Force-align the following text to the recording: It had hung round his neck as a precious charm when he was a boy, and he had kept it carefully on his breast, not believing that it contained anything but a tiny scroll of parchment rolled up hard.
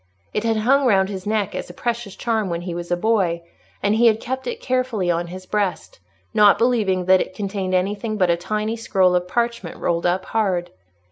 It 0.33 0.43
had 0.43 0.57
hung 0.57 0.87
round 0.87 1.09
his 1.09 1.27
neck 1.27 1.53
as 1.53 1.69
a 1.69 1.75
precious 1.75 2.15
charm 2.15 2.49
when 2.49 2.61
he 2.61 2.73
was 2.73 2.89
a 2.89 2.97
boy, 2.97 3.43
and 3.83 3.93
he 3.93 4.07
had 4.07 4.19
kept 4.19 4.47
it 4.47 4.59
carefully 4.59 5.11
on 5.11 5.27
his 5.27 5.45
breast, 5.45 5.99
not 6.33 6.57
believing 6.57 7.05
that 7.05 7.21
it 7.21 7.35
contained 7.35 7.75
anything 7.75 8.17
but 8.17 8.31
a 8.31 8.35
tiny 8.35 8.75
scroll 8.75 9.13
of 9.13 9.27
parchment 9.27 9.77
rolled 9.77 10.07
up 10.07 10.25
hard. 10.25 10.71